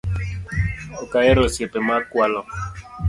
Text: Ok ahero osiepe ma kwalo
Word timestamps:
Ok 1.01 1.11
ahero 1.21 1.41
osiepe 1.47 1.79
ma 1.87 1.95
kwalo 2.09 2.41